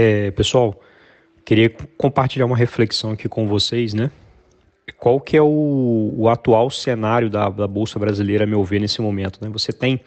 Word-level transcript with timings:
É, 0.00 0.30
pessoal, 0.30 0.80
queria 1.44 1.68
compartilhar 1.96 2.46
uma 2.46 2.56
reflexão 2.56 3.10
aqui 3.10 3.28
com 3.28 3.48
vocês, 3.48 3.94
né? 3.94 4.12
Qual 4.96 5.20
que 5.20 5.36
é 5.36 5.42
o, 5.42 6.14
o 6.16 6.28
atual 6.28 6.70
cenário 6.70 7.28
da, 7.28 7.48
da, 7.48 7.66
Bolsa 7.66 7.98
Brasileira, 7.98 8.44
a 8.44 8.46
meu 8.46 8.62
ver, 8.62 8.78
nesse 8.78 9.02
momento? 9.02 9.40
Né? 9.42 9.50
Você 9.52 9.72
tem 9.72 10.00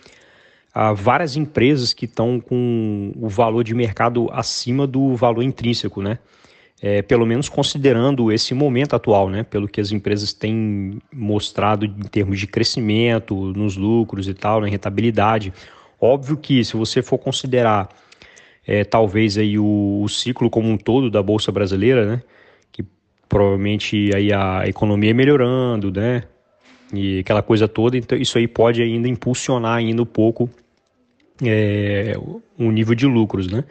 ah, 0.73 0.93
várias 0.93 1.35
empresas 1.35 1.91
que 1.91 2.05
estão 2.05 2.39
com 2.39 3.11
o 3.17 3.27
valor 3.27 3.65
de 3.65 3.75
mercado 3.75 4.29
acima 4.31 4.87
do 4.87 5.13
valor 5.13 5.43
intrínseco, 5.43 6.01
né? 6.01 6.19
É, 6.81 7.01
pelo 7.01 7.25
menos 7.25 7.49
considerando 7.49 8.31
esse 8.31 8.53
momento 8.53 8.95
atual, 8.95 9.29
né? 9.29 9.43
Pelo 9.43 9.67
que 9.67 9.81
as 9.81 9.91
empresas 9.91 10.31
têm 10.31 11.01
mostrado 11.11 11.85
em 11.85 12.07
termos 12.09 12.39
de 12.39 12.47
crescimento, 12.47 13.35
nos 13.35 13.75
lucros 13.75 14.29
e 14.29 14.33
tal, 14.33 14.61
na 14.61 14.67
rentabilidade. 14.67 15.51
Óbvio 15.99 16.37
que 16.37 16.63
se 16.63 16.77
você 16.77 17.01
for 17.01 17.17
considerar 17.17 17.89
é, 18.65 18.83
talvez 18.83 19.37
aí 19.37 19.57
o, 19.57 20.01
o, 20.03 20.09
ciclo 20.09 20.49
como 20.49 20.69
um 20.69 20.77
todo 20.77 21.09
da 21.09 21.21
bolsa 21.21 21.51
brasileira, 21.51 22.05
né? 22.05 22.23
Que 22.71 22.85
provavelmente 23.27 24.11
aí 24.15 24.31
a 24.31 24.67
economia 24.67 25.13
melhorando, 25.13 25.91
né? 25.91 26.23
E 26.93 27.19
aquela 27.19 27.41
coisa 27.41 27.67
toda, 27.67 27.97
então 27.97 28.17
isso 28.17 28.37
aí 28.37 28.47
pode 28.47 28.81
ainda 28.81 29.07
impulsionar 29.07 29.77
ainda 29.77 30.01
um 30.01 30.05
pouco 30.05 30.49
é, 31.43 32.15
um 32.59 32.71
nível 32.71 32.93
de 32.93 33.05
lucros, 33.05 33.51
né? 33.51 33.63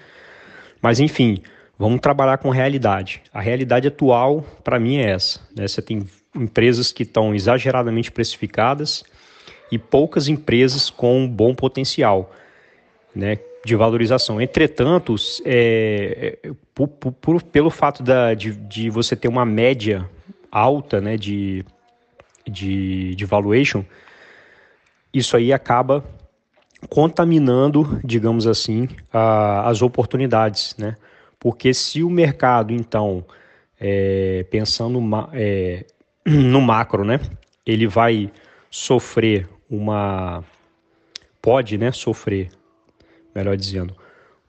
Mas 0.82 0.98
enfim, 0.98 1.42
vamos 1.78 2.00
trabalhar 2.00 2.38
com 2.38 2.50
realidade. 2.50 3.22
A 3.32 3.40
realidade 3.40 3.86
atual, 3.86 4.42
para 4.64 4.78
mim, 4.78 4.96
é 4.96 5.10
essa. 5.10 5.40
Né? 5.54 5.68
Você 5.68 5.82
tem 5.82 6.06
empresas 6.34 6.90
que 6.90 7.02
estão 7.02 7.34
exageradamente 7.34 8.10
precificadas 8.10 9.04
e 9.70 9.78
poucas 9.78 10.28
empresas 10.28 10.90
com 10.90 11.28
bom 11.28 11.54
potencial. 11.54 12.32
Né, 13.14 13.38
de 13.64 13.76
valorização. 13.76 14.40
Entretanto, 14.40 15.14
é, 15.44 16.38
por, 16.74 16.88
por, 16.88 17.42
pelo 17.42 17.70
fato 17.70 18.02
da, 18.02 18.34
de, 18.34 18.52
de, 18.52 18.90
você 18.90 19.14
ter 19.14 19.28
uma 19.28 19.44
média 19.44 20.08
alta 20.50 21.00
né, 21.00 21.16
de, 21.16 21.64
de, 22.48 23.14
de 23.14 23.24
valuation, 23.24 23.84
isso 25.12 25.36
aí 25.36 25.52
acaba 25.52 26.04
contaminando, 26.88 28.00
digamos 28.02 28.46
assim, 28.46 28.88
a, 29.12 29.68
as 29.68 29.82
oportunidades, 29.82 30.74
né? 30.78 30.96
Porque 31.38 31.72
se 31.72 32.02
o 32.02 32.10
mercado, 32.10 32.72
então, 32.72 33.24
é, 33.78 34.44
pensando 34.50 35.00
é, 35.32 35.84
no 36.24 36.60
macro, 36.60 37.04
né, 37.04 37.20
ele 37.64 37.86
vai 37.86 38.30
sofrer 38.70 39.48
uma, 39.70 40.44
pode, 41.40 41.78
né, 41.78 41.92
sofrer 41.92 42.50
melhor 43.34 43.56
dizendo, 43.56 43.94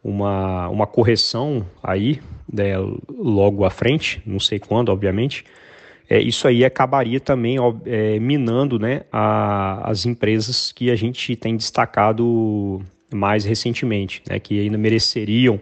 uma, 0.03 0.67
uma 0.69 0.87
correção 0.87 1.65
aí, 1.81 2.19
né, 2.51 2.73
logo 3.09 3.63
à 3.65 3.69
frente, 3.69 4.21
não 4.25 4.39
sei 4.39 4.59
quando, 4.59 4.89
obviamente, 4.89 5.45
é, 6.09 6.19
isso 6.19 6.47
aí 6.47 6.65
acabaria 6.65 7.19
também 7.19 7.57
é, 7.85 8.19
minando 8.19 8.77
né, 8.77 9.03
a, 9.11 9.89
as 9.89 10.05
empresas 10.05 10.71
que 10.71 10.91
a 10.91 10.95
gente 10.95 11.35
tem 11.35 11.55
destacado 11.55 12.81
mais 13.13 13.45
recentemente, 13.45 14.21
né, 14.29 14.39
que 14.39 14.59
ainda 14.59 14.77
mereceriam 14.77 15.59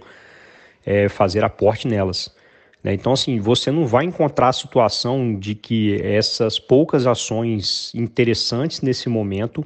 é, 0.86 1.08
fazer 1.08 1.44
aporte 1.44 1.88
nelas. 1.88 2.34
Né? 2.84 2.94
Então, 2.94 3.14
assim, 3.14 3.40
você 3.40 3.70
não 3.72 3.86
vai 3.86 4.06
encontrar 4.06 4.50
a 4.50 4.54
situação 4.54 5.38
de 5.38 5.54
que 5.54 6.02
essas 6.02 6.58
poucas 6.58 7.06
ações 7.06 7.94
interessantes 7.94 8.82
nesse 8.82 9.10
momento 9.10 9.66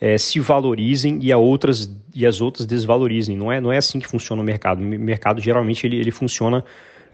é, 0.00 0.18
se 0.18 0.40
valorizem 0.40 1.18
e, 1.22 1.32
a 1.32 1.38
outras, 1.38 1.90
e 2.14 2.26
as 2.26 2.40
outras 2.40 2.66
desvalorizem. 2.66 3.36
Não 3.36 3.50
é, 3.50 3.60
não 3.60 3.72
é 3.72 3.78
assim 3.78 3.98
que 3.98 4.06
funciona 4.06 4.42
o 4.42 4.44
mercado. 4.44 4.80
O 4.80 4.84
mercado 4.84 5.40
geralmente 5.40 5.86
ele, 5.86 5.96
ele 5.96 6.10
funciona, 6.10 6.64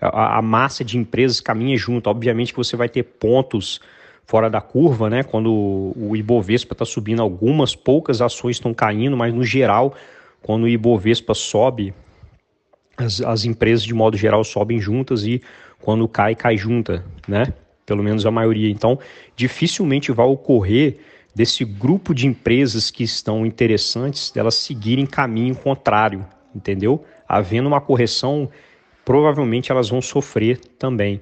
a, 0.00 0.38
a 0.38 0.42
massa 0.42 0.84
de 0.84 0.96
empresas 0.98 1.40
caminha 1.40 1.76
junto. 1.76 2.08
Obviamente 2.08 2.52
que 2.52 2.58
você 2.58 2.76
vai 2.76 2.88
ter 2.88 3.02
pontos 3.02 3.80
fora 4.26 4.48
da 4.48 4.60
curva, 4.60 5.10
né? 5.10 5.22
Quando 5.22 5.52
o 5.96 6.16
Ibovespa 6.16 6.72
está 6.72 6.84
subindo, 6.84 7.20
algumas 7.20 7.74
poucas 7.74 8.22
ações 8.22 8.56
estão 8.56 8.72
caindo, 8.72 9.16
mas 9.16 9.34
no 9.34 9.42
geral, 9.42 9.94
quando 10.40 10.64
o 10.64 10.68
Ibovespa 10.68 11.34
sobe, 11.34 11.92
as, 12.96 13.20
as 13.20 13.44
empresas 13.44 13.84
de 13.84 13.92
modo 13.92 14.16
geral 14.16 14.44
sobem 14.44 14.80
juntas 14.80 15.24
e 15.24 15.42
quando 15.80 16.06
cai, 16.06 16.34
cai 16.34 16.56
junta, 16.56 17.04
né? 17.26 17.52
Pelo 17.84 18.04
menos 18.04 18.24
a 18.24 18.30
maioria. 18.30 18.70
Então, 18.70 18.98
dificilmente 19.34 20.12
vai 20.12 20.26
ocorrer 20.26 20.98
desse 21.34 21.64
grupo 21.64 22.14
de 22.14 22.26
empresas 22.26 22.90
que 22.90 23.04
estão 23.04 23.46
interessantes, 23.46 24.30
delas 24.30 24.54
seguirem 24.54 25.06
caminho 25.06 25.54
contrário, 25.54 26.26
entendeu? 26.54 27.04
Havendo 27.28 27.68
uma 27.68 27.80
correção, 27.80 28.50
provavelmente 29.04 29.70
elas 29.70 29.88
vão 29.88 30.02
sofrer 30.02 30.58
também. 30.78 31.20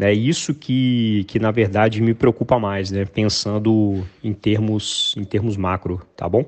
É 0.00 0.12
isso 0.12 0.54
que, 0.54 1.24
que 1.26 1.40
na 1.40 1.50
verdade 1.50 2.00
me 2.00 2.14
preocupa 2.14 2.58
mais, 2.58 2.90
né? 2.90 3.04
Pensando 3.04 4.06
em 4.22 4.32
termos, 4.32 5.14
em 5.16 5.24
termos 5.24 5.56
macro, 5.56 6.00
tá 6.16 6.28
bom? 6.28 6.44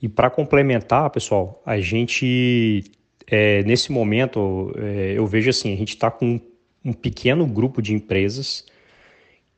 E 0.00 0.08
para 0.08 0.30
complementar, 0.30 1.10
pessoal, 1.10 1.60
a 1.66 1.78
gente 1.78 2.84
é, 3.26 3.62
nesse 3.64 3.92
momento 3.92 4.72
é, 4.76 5.12
eu 5.16 5.26
vejo 5.26 5.50
assim, 5.50 5.72
a 5.74 5.76
gente 5.76 5.90
está 5.90 6.10
com 6.10 6.40
um 6.82 6.92
pequeno 6.94 7.46
grupo 7.46 7.82
de 7.82 7.92
empresas 7.92 8.64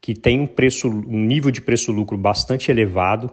que 0.03 0.15
tem 0.15 0.41
um 0.41 0.49
preço, 0.49 0.89
um 0.89 1.25
nível 1.25 1.53
de 1.53 1.61
preço-lucro 1.61 2.19
bastante 2.19 2.73
elevado, 2.73 3.31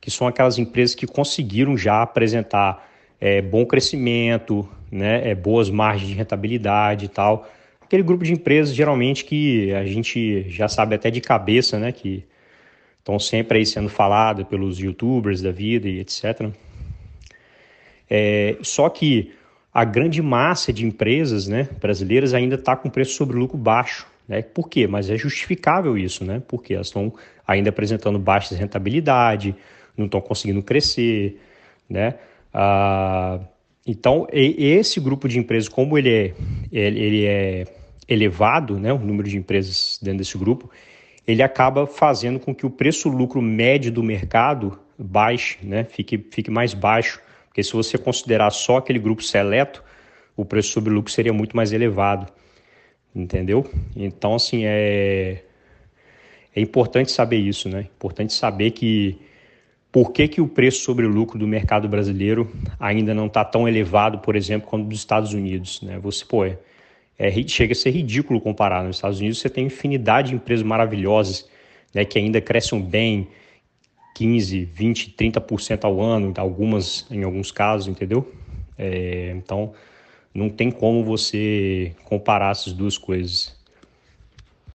que 0.00 0.10
são 0.10 0.26
aquelas 0.26 0.58
empresas 0.58 0.94
que 0.94 1.06
conseguiram 1.06 1.76
já 1.76 2.00
apresentar 2.00 2.88
é, 3.20 3.42
bom 3.42 3.66
crescimento, 3.66 4.66
né, 4.90 5.28
é, 5.28 5.34
boas 5.34 5.68
margens 5.68 6.08
de 6.08 6.14
rentabilidade 6.16 7.04
e 7.04 7.08
tal. 7.08 7.46
Aquele 7.82 8.02
grupo 8.02 8.24
de 8.24 8.32
empresas 8.32 8.74
geralmente 8.74 9.22
que 9.22 9.70
a 9.74 9.84
gente 9.84 10.48
já 10.48 10.66
sabe 10.66 10.94
até 10.94 11.10
de 11.10 11.20
cabeça, 11.20 11.78
né, 11.78 11.92
que 11.92 12.24
estão 12.98 13.18
sempre 13.18 13.58
aí 13.58 13.66
sendo 13.66 13.90
falado 13.90 14.46
pelos 14.46 14.78
youtubers 14.78 15.42
da 15.42 15.52
vida 15.52 15.90
e 15.90 16.00
etc. 16.00 16.50
É, 18.08 18.56
só 18.62 18.88
que 18.88 19.34
a 19.74 19.84
grande 19.84 20.22
massa 20.22 20.72
de 20.72 20.86
empresas 20.86 21.46
né, 21.46 21.68
brasileiras 21.78 22.32
ainda 22.32 22.54
está 22.54 22.74
com 22.74 22.88
preço 22.88 23.12
sobre 23.12 23.36
lucro 23.36 23.58
baixo. 23.58 24.06
Né? 24.28 24.42
Por 24.42 24.68
quê? 24.68 24.86
Mas 24.86 25.08
é 25.08 25.16
justificável 25.16 25.96
isso, 25.96 26.22
né? 26.24 26.42
Porque 26.46 26.74
elas 26.74 26.88
estão 26.88 27.14
ainda 27.46 27.70
apresentando 27.70 28.18
baixa 28.18 28.54
rentabilidade, 28.54 29.56
não 29.96 30.04
estão 30.04 30.20
conseguindo 30.20 30.62
crescer, 30.62 31.40
né? 31.88 32.14
Ah, 32.52 33.40
então, 33.86 34.28
esse 34.30 35.00
grupo 35.00 35.26
de 35.26 35.38
empresas, 35.38 35.68
como 35.68 35.96
ele 35.96 36.10
é, 36.10 36.34
ele 36.70 37.24
é 37.24 37.64
elevado, 38.06 38.78
né, 38.78 38.92
o 38.92 38.98
número 38.98 39.28
de 39.28 39.38
empresas 39.38 39.98
dentro 40.02 40.18
desse 40.18 40.36
grupo, 40.36 40.70
ele 41.26 41.42
acaba 41.42 41.86
fazendo 41.86 42.38
com 42.38 42.54
que 42.54 42.66
o 42.66 42.70
preço-lucro 42.70 43.40
médio 43.40 43.90
do 43.90 44.02
mercado 44.02 44.78
baixe, 44.98 45.58
né, 45.62 45.84
fique, 45.84 46.18
fique 46.30 46.50
mais 46.50 46.74
baixo. 46.74 47.20
Porque 47.46 47.62
se 47.62 47.72
você 47.72 47.96
considerar 47.96 48.50
só 48.50 48.76
aquele 48.76 48.98
grupo 48.98 49.22
seleto, 49.22 49.82
o 50.36 50.44
preço 50.44 50.70
sobre 50.70 50.92
lucro 50.92 51.10
seria 51.10 51.32
muito 51.32 51.56
mais 51.56 51.72
elevado 51.72 52.30
entendeu? 53.20 53.68
Então, 53.96 54.34
assim, 54.34 54.64
é, 54.64 55.42
é 56.54 56.60
importante 56.60 57.10
saber 57.10 57.38
isso, 57.38 57.68
né? 57.68 57.86
Importante 57.96 58.32
saber 58.32 58.72
que 58.72 59.18
por 59.90 60.12
que, 60.12 60.28
que 60.28 60.40
o 60.40 60.46
preço 60.46 60.82
sobre 60.82 61.06
o 61.06 61.08
lucro 61.08 61.38
do 61.38 61.46
mercado 61.46 61.88
brasileiro 61.88 62.50
ainda 62.78 63.14
não 63.14 63.26
está 63.26 63.44
tão 63.44 63.66
elevado, 63.66 64.18
por 64.18 64.36
exemplo, 64.36 64.68
quanto 64.68 64.86
dos 64.86 64.98
Estados 64.98 65.32
Unidos, 65.32 65.80
né? 65.82 65.98
Você, 65.98 66.24
pô, 66.24 66.44
é, 66.44 66.58
é, 67.18 67.30
chega 67.46 67.72
a 67.72 67.76
ser 67.76 67.90
ridículo 67.90 68.40
comparar. 68.40 68.84
Nos 68.84 68.96
Estados 68.96 69.18
Unidos 69.18 69.38
você 69.38 69.48
tem 69.48 69.66
infinidade 69.66 70.28
de 70.28 70.36
empresas 70.36 70.64
maravilhosas, 70.64 71.48
né, 71.92 72.04
que 72.04 72.18
ainda 72.18 72.40
crescem 72.40 72.80
bem, 72.80 73.28
15, 74.14 74.64
20, 74.64 75.10
30% 75.16 75.84
ao 75.84 76.00
ano, 76.00 76.32
algumas 76.36 77.06
em 77.10 77.22
alguns 77.22 77.50
casos, 77.50 77.88
entendeu? 77.88 78.30
É, 78.76 79.32
então, 79.36 79.72
não 80.38 80.48
tem 80.48 80.70
como 80.70 81.04
você 81.04 81.92
comparar 82.04 82.52
essas 82.52 82.72
duas 82.72 82.96
coisas. 82.96 83.57